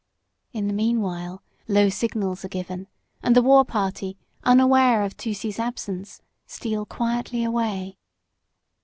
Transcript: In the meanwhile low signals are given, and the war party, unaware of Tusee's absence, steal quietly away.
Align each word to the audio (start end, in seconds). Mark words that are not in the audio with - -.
In 0.51 0.65
the 0.65 0.73
meanwhile 0.73 1.43
low 1.67 1.89
signals 1.89 2.43
are 2.43 2.47
given, 2.47 2.87
and 3.21 3.35
the 3.35 3.41
war 3.43 3.63
party, 3.63 4.17
unaware 4.43 5.03
of 5.03 5.15
Tusee's 5.15 5.59
absence, 5.59 6.23
steal 6.47 6.87
quietly 6.87 7.43
away. 7.43 7.99